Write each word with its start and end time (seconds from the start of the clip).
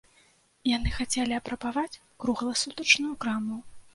Яны 0.75 0.93
хацелі 0.99 1.33
абрабаваць 1.41 1.99
кругласутачную 2.25 3.13
краму. 3.27 3.61